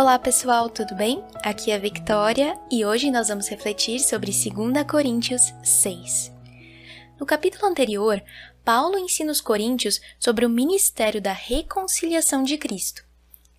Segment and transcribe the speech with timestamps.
[0.00, 1.24] Olá pessoal, tudo bem?
[1.42, 6.30] Aqui é a Victoria e hoje nós vamos refletir sobre 2 Coríntios 6.
[7.18, 8.22] No capítulo anterior,
[8.64, 13.02] Paulo ensina os coríntios sobre o ministério da reconciliação de Cristo.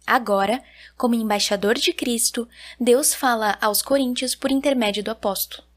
[0.07, 0.63] Agora,
[0.95, 2.47] como embaixador de Cristo,
[2.79, 5.67] Deus fala aos coríntios por intermédio do apóstolo.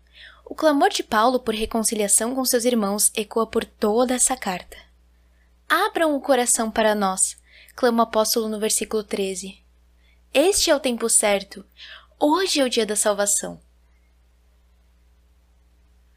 [0.45, 4.77] O clamor de Paulo por reconciliação com seus irmãos ecoa por toda essa carta.
[5.69, 7.37] Abram o coração para nós,
[7.75, 9.62] clama o apóstolo no versículo 13.
[10.35, 11.63] Este é o tempo certo.
[12.19, 13.61] Hoje é o dia da salvação.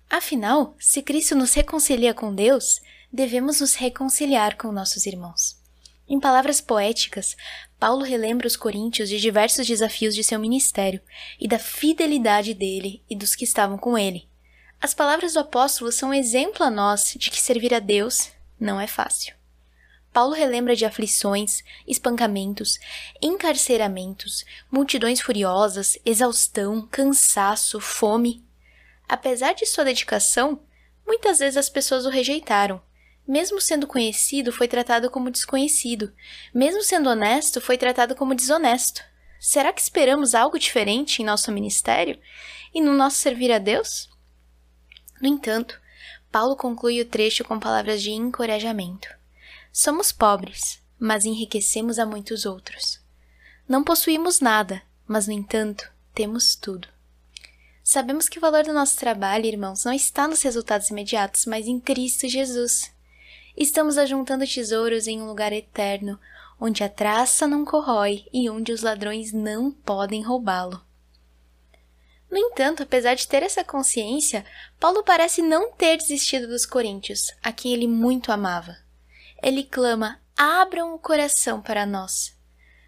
[0.10, 2.80] Afinal, se Cristo nos reconcilia com Deus,
[3.12, 5.60] devemos nos reconciliar com nossos irmãos.
[6.08, 7.36] Em palavras poéticas,
[7.78, 11.02] Paulo relembra os coríntios de diversos desafios de seu ministério
[11.38, 14.30] e da fidelidade dele e dos que estavam com ele.
[14.80, 18.88] As palavras do apóstolo são exemplo a nós de que servir a Deus não é
[18.88, 19.36] fácil.
[20.16, 22.80] Paulo relembra de aflições, espancamentos,
[23.22, 28.42] encarceramentos, multidões furiosas, exaustão, cansaço, fome.
[29.10, 30.62] Apesar de sua dedicação,
[31.06, 32.82] muitas vezes as pessoas o rejeitaram.
[33.28, 36.14] Mesmo sendo conhecido, foi tratado como desconhecido.
[36.54, 39.04] Mesmo sendo honesto, foi tratado como desonesto.
[39.38, 42.18] Será que esperamos algo diferente em nosso ministério
[42.74, 44.10] e no nosso servir a Deus?
[45.22, 45.78] No entanto,
[46.32, 49.25] Paulo conclui o trecho com palavras de encorajamento.
[49.78, 52.98] Somos pobres, mas enriquecemos a muitos outros.
[53.68, 56.88] Não possuímos nada, mas, no entanto, temos tudo.
[57.84, 61.78] Sabemos que o valor do nosso trabalho, irmãos, não está nos resultados imediatos, mas em
[61.78, 62.90] Cristo Jesus.
[63.58, 66.18] Estamos ajuntando tesouros em um lugar eterno,
[66.58, 70.82] onde a traça não corrói e onde os ladrões não podem roubá-lo.
[72.32, 74.46] No entanto, apesar de ter essa consciência,
[74.80, 78.85] Paulo parece não ter desistido dos coríntios, a quem ele muito amava
[79.46, 82.36] ele clama: abram o coração para nós.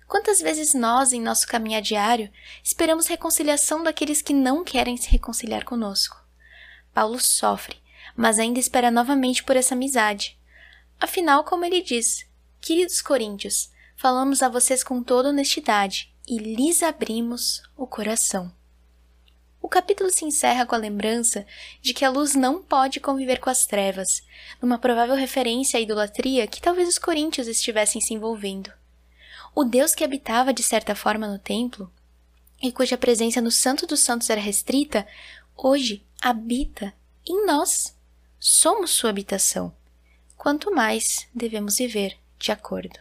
[0.07, 2.31] Quantas vezes nós, em nosso caminhar diário,
[2.63, 6.17] esperamos reconciliação daqueles que não querem se reconciliar conosco?
[6.91, 7.77] Paulo sofre,
[8.15, 10.35] mas ainda espera novamente por essa amizade.
[10.99, 12.25] Afinal, como ele diz,
[12.59, 18.51] queridos coríntios, falamos a vocês com toda honestidade e lhes abrimos o coração.
[19.67, 21.45] O capítulo se encerra com a lembrança
[21.81, 24.23] de que a luz não pode conviver com as trevas,
[24.61, 28.71] numa provável referência à idolatria que talvez os coríntios estivessem se envolvendo.
[29.53, 31.91] O Deus que habitava de certa forma no templo,
[32.63, 35.05] e cuja presença no Santo dos Santos era restrita,
[35.53, 36.93] hoje habita
[37.27, 37.93] em nós.
[38.39, 39.75] Somos sua habitação.
[40.37, 42.97] Quanto mais devemos viver de acordo.